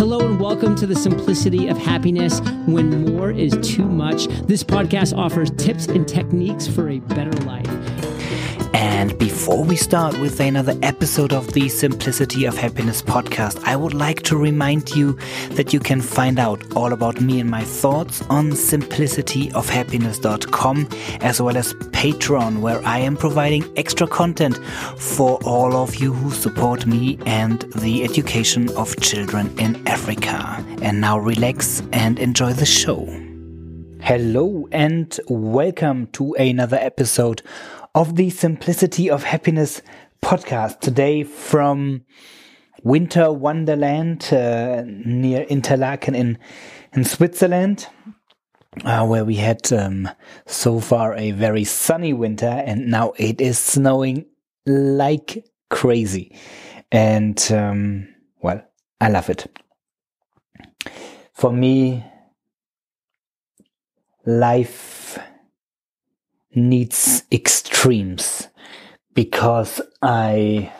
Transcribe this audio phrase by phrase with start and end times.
[0.00, 4.28] Hello and welcome to the simplicity of happiness when more is too much.
[4.46, 7.99] This podcast offers tips and techniques for a better life.
[9.00, 13.94] And before we start with another episode of the Simplicity of Happiness podcast, I would
[13.94, 15.16] like to remind you
[15.52, 20.88] that you can find out all about me and my thoughts on simplicityofhappiness.com
[21.22, 24.58] as well as Patreon, where I am providing extra content
[24.98, 30.62] for all of you who support me and the education of children in Africa.
[30.82, 33.29] And now relax and enjoy the show.
[34.02, 37.42] Hello and welcome to another episode
[37.94, 39.82] of the Simplicity of Happiness
[40.22, 40.80] podcast.
[40.80, 42.02] Today from
[42.82, 46.38] Winter Wonderland uh, near Interlaken in,
[46.92, 47.86] in Switzerland,
[48.84, 50.08] uh, where we had um,
[50.46, 54.24] so far a very sunny winter and now it is snowing
[54.66, 56.34] like crazy.
[56.90, 58.08] And um,
[58.42, 58.64] well,
[59.00, 59.46] I love it.
[61.34, 62.04] For me,
[64.26, 65.18] life
[66.54, 68.48] needs extremes
[69.14, 70.72] because I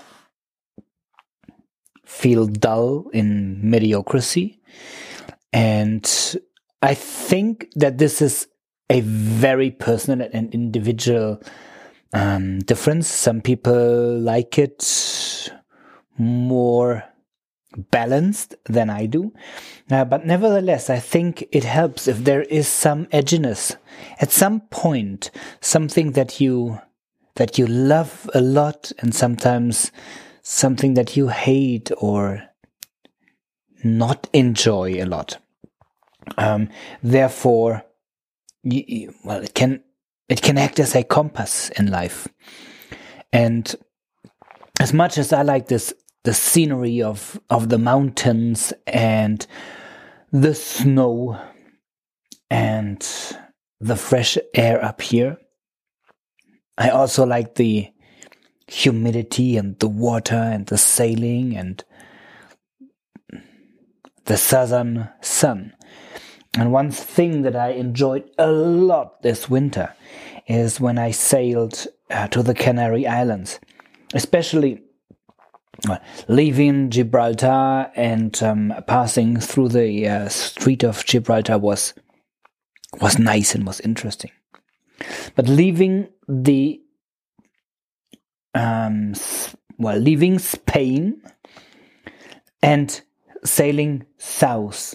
[2.04, 4.60] feel dull in mediocrity.
[5.52, 6.04] And
[6.82, 8.46] I think that this is
[8.88, 11.40] a very personal and individual
[12.12, 13.06] um, difference.
[13.08, 15.50] Some people like it
[16.18, 17.04] more
[17.76, 19.32] balanced than I do.
[19.90, 23.76] Uh, but nevertheless, I think it helps if there is some edginess
[24.20, 26.80] at some point, something that you
[27.36, 29.92] that you love a lot, and sometimes
[30.42, 32.42] something that you hate or
[33.82, 35.38] not enjoy a lot.
[36.36, 36.68] Um,
[37.02, 37.84] therefore,
[38.62, 39.82] you, you, well, it can
[40.28, 42.28] it can act as a compass in life,
[43.32, 43.74] and
[44.80, 49.46] as much as I like this the scenery of of the mountains and
[50.32, 51.40] the snow
[52.50, 53.06] and
[53.80, 55.38] the fresh air up here.
[56.76, 57.90] I also like the
[58.66, 61.82] humidity and the water and the sailing and
[64.26, 65.74] the southern sun.
[66.56, 69.94] And one thing that I enjoyed a lot this winter
[70.46, 73.60] is when I sailed uh, to the Canary Islands,
[74.14, 74.82] especially
[76.28, 81.94] leaving Gibraltar and um, passing through the uh, Strait of Gibraltar was
[83.00, 84.32] was nice and was interesting.
[85.34, 86.80] But leaving the
[88.54, 89.14] um,
[89.78, 91.22] well, leaving Spain
[92.62, 93.00] and
[93.44, 94.94] sailing south,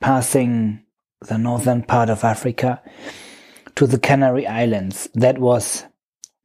[0.00, 0.84] passing
[1.28, 2.82] the northern part of Africa
[3.74, 5.84] to the Canary Islands, that was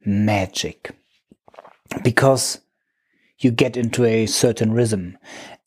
[0.04, 0.94] magic
[2.02, 2.60] because
[3.40, 5.18] you get into a certain rhythm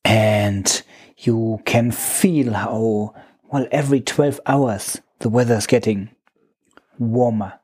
[0.06, 0.84] and
[1.18, 3.14] you can feel how,
[3.52, 6.10] well, every 12 hours the weather's getting
[7.00, 7.60] warmer.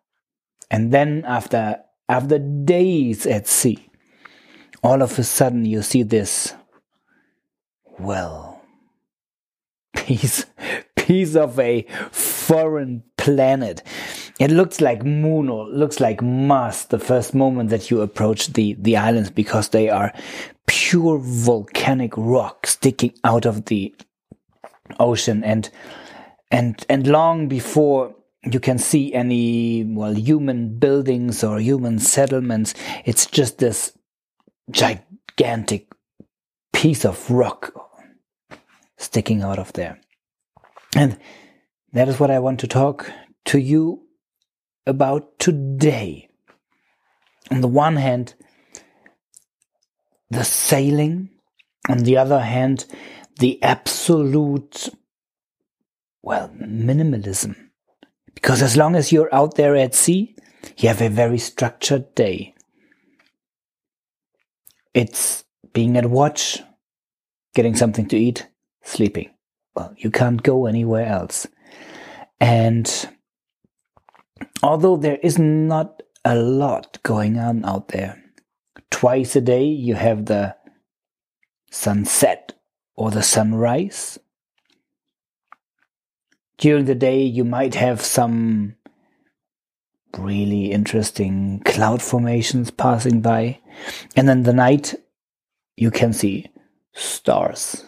[0.72, 3.90] And then after, after days at sea,
[4.84, 6.56] all of a sudden you see this,
[8.00, 8.62] well,
[9.96, 10.46] piece,
[10.96, 13.84] piece of a foreign planet.
[14.40, 18.74] It looks like Moon or looks like Mars the first moment that you approach the,
[18.80, 20.14] the islands because they are
[20.66, 23.94] pure volcanic rock sticking out of the
[24.98, 25.44] ocean.
[25.44, 25.70] And
[26.52, 28.16] and and long before
[28.50, 32.74] you can see any well human buildings or human settlements
[33.04, 33.92] it's just this
[34.72, 35.88] gigantic
[36.72, 37.74] piece of rock
[38.98, 40.00] sticking out of there.
[40.96, 41.20] And
[41.92, 43.12] that is what I want to talk
[43.46, 44.09] to you
[44.90, 46.30] about today.
[47.52, 48.34] On the one hand,
[50.30, 51.30] the sailing,
[51.88, 52.86] on the other hand,
[53.40, 54.90] the absolute,
[56.22, 57.56] well, minimalism.
[58.36, 60.36] Because as long as you're out there at sea,
[60.78, 62.54] you have a very structured day.
[64.94, 66.62] It's being at watch,
[67.56, 68.48] getting something to eat,
[68.84, 69.32] sleeping.
[69.76, 71.48] Well, you can't go anywhere else.
[72.40, 73.10] And
[74.64, 78.22] although there is not a lot going on out there,
[78.92, 80.56] twice a day you have the
[81.72, 82.54] sunset
[82.96, 84.20] or the sunrise.
[86.58, 88.76] During the day, you might have some
[90.18, 93.60] really interesting cloud formations passing by.
[94.16, 94.96] And then the night,
[95.78, 96.48] you can see
[96.94, 97.86] stars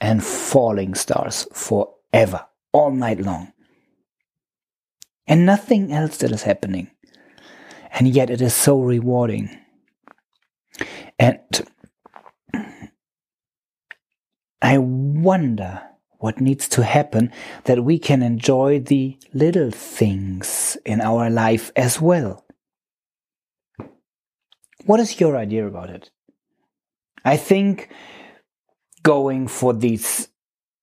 [0.00, 3.53] and falling stars forever, all night long
[5.26, 6.90] and nothing else that is happening.
[7.92, 9.56] And yet it is so rewarding.
[11.18, 11.38] And
[14.60, 15.82] I wonder
[16.18, 17.30] what needs to happen
[17.64, 22.44] that we can enjoy the little things in our life as well.
[24.86, 26.10] What is your idea about it?
[27.24, 27.90] I think
[29.02, 30.28] going for these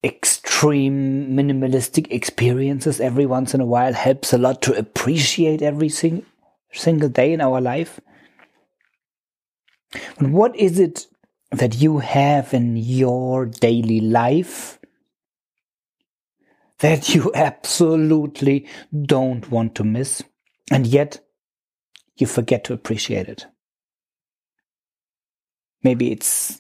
[0.04, 6.26] extreme minimalistic experiences every once in a while helps a lot to appreciate every sing-
[6.72, 8.00] single day in our life.
[10.20, 11.08] But what is it
[11.52, 14.80] that you have in your daily life
[16.80, 18.68] that you absolutely
[19.06, 20.24] don't want to miss,
[20.72, 21.20] and yet
[22.16, 23.46] you forget to appreciate it?
[25.84, 26.60] Maybe it's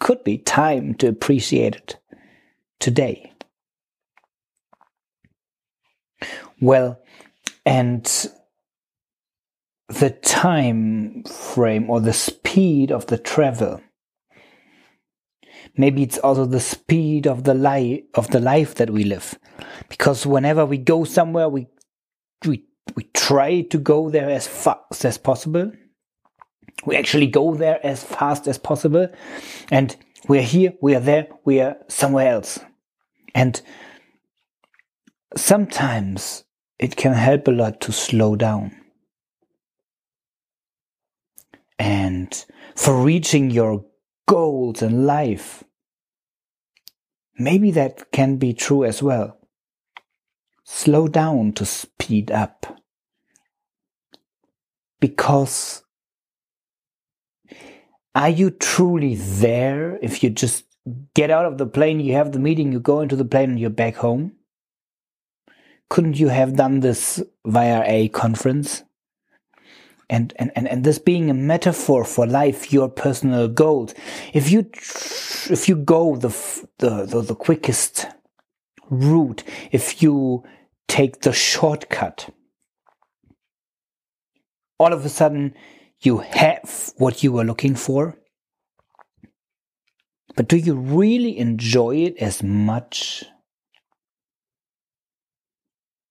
[0.00, 1.96] could be time to appreciate it
[2.84, 3.32] today.
[6.60, 7.00] Well,
[7.64, 8.04] and
[9.88, 13.80] the time frame or the speed of the travel.
[15.78, 19.38] Maybe it's also the speed of the life of the life that we live.
[19.88, 21.68] Because whenever we go somewhere we
[22.46, 22.66] we
[22.96, 25.72] we try to go there as fast as possible
[26.84, 29.08] we actually go there as fast as possible.
[29.70, 29.96] And
[30.28, 32.58] we're here, we are there, we are somewhere else.
[33.34, 33.60] And
[35.36, 36.44] sometimes
[36.78, 38.72] it can help a lot to slow down.
[41.78, 42.44] And
[42.76, 43.84] for reaching your
[44.26, 45.64] goals in life,
[47.36, 49.38] maybe that can be true as well.
[50.64, 52.80] Slow down to speed up.
[55.00, 55.82] Because
[58.14, 60.64] are you truly there if you just
[61.14, 63.60] get out of the plane, you have the meeting, you go into the plane, and
[63.60, 64.32] you're back home?
[65.88, 68.84] Couldn't you have done this via a conference?
[70.10, 73.94] And, and, and, and this being a metaphor for life, your personal goals.
[74.32, 74.70] If you,
[75.50, 76.28] if you go the,
[76.78, 78.06] the, the, the quickest
[78.90, 79.42] route,
[79.72, 80.44] if you
[80.88, 82.28] take the shortcut,
[84.78, 85.54] all of a sudden
[86.00, 88.18] you have what you were looking for.
[90.36, 93.24] But do you really enjoy it as much?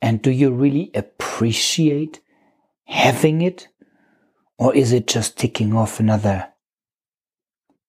[0.01, 2.21] And do you really appreciate
[2.85, 3.67] having it?
[4.57, 6.53] Or is it just ticking off another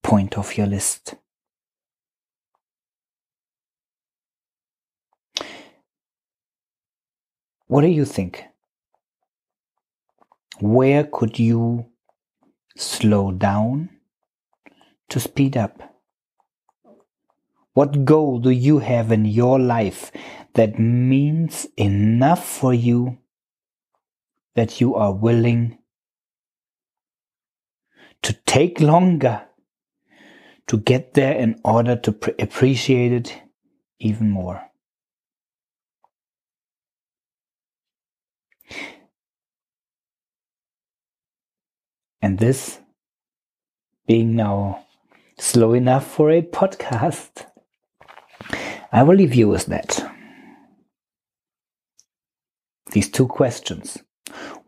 [0.03, 1.15] point of your list?
[7.67, 8.45] What do you think?
[10.61, 11.87] Where could you
[12.77, 13.91] slow down
[15.09, 15.94] to speed up?
[17.75, 20.13] What goal do you have in your life
[20.55, 23.19] that means enough for you
[24.55, 25.79] that you are willing
[28.23, 29.43] to take longer
[30.69, 33.43] to get there in order to appreciate it
[33.99, 34.63] even more?
[42.23, 42.79] And this
[44.07, 44.87] being now
[45.39, 47.47] slow enough for a podcast,
[48.95, 50.01] I will leave you with that.
[52.93, 53.99] These two questions.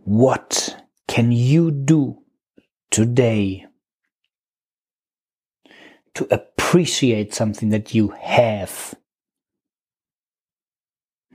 [0.02, 0.76] What
[1.06, 2.18] can you do
[2.90, 3.66] today
[6.14, 8.96] to appreciate something that you have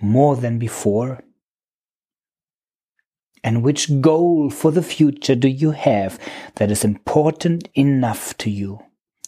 [0.01, 1.23] more than before?
[3.41, 6.19] And which goal for the future do you have
[6.55, 8.79] that is important enough to you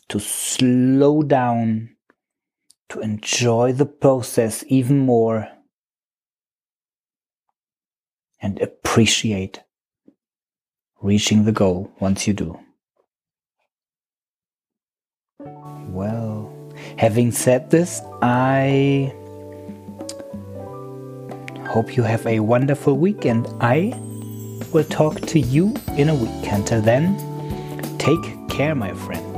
[0.09, 1.95] to slow down,
[2.93, 5.50] to enjoy the process even more,
[8.39, 9.63] and appreciate
[11.01, 12.59] reaching the goal once you do?
[15.89, 16.53] Well,
[16.97, 19.12] having said this, I
[21.67, 24.00] hope you have a wonderful week, and I
[24.71, 26.51] will talk to you in a week.
[26.51, 27.17] Until then,
[27.97, 29.32] take care, my friend.